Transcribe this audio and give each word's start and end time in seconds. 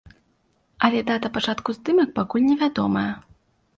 Але 0.87 1.03
дата 1.11 1.31
пачатку 1.37 1.69
здымак 1.81 2.09
пакуль 2.19 2.47
не 2.49 2.57
вядомая. 2.63 3.09